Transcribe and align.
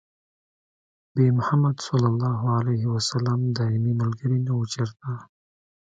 بې 1.13 1.25
محمده 1.37 1.81
ص 3.05 3.07
دايمي 3.57 3.93
ملګري 4.01 4.37
نه 4.45 4.51
وو 4.55 4.63
چېرته 4.73 5.09